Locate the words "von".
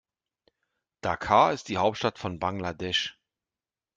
2.17-2.39